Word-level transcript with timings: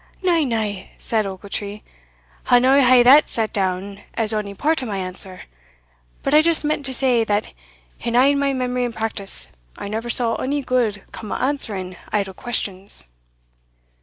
"Na, 0.23 0.39
na," 0.39 0.85
said 0.97 1.27
Ochiltree, 1.27 1.83
"I'll 2.47 2.59
no 2.59 2.81
hae 2.81 3.03
that 3.03 3.29
set 3.29 3.53
down 3.53 4.01
as 4.15 4.33
ony 4.33 4.55
part 4.55 4.81
o' 4.81 4.87
my 4.87 4.97
answer 4.97 5.41
but 6.23 6.33
I 6.33 6.41
just 6.41 6.65
meant 6.65 6.87
to 6.87 6.93
say, 6.95 7.23
that 7.23 7.53
in 7.99 8.15
a' 8.15 8.33
my 8.33 8.51
memory 8.51 8.83
and 8.83 8.95
practice, 8.95 9.51
I 9.77 9.87
never 9.87 10.09
saw 10.09 10.37
ony 10.37 10.63
gude 10.63 11.03
come 11.11 11.31
o' 11.31 11.35
answering 11.35 11.97
idle 12.11 12.33
questions." 12.33 13.05